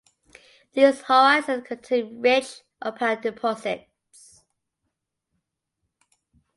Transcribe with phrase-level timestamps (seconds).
[0.73, 4.41] These horizons contain rich opal deposits.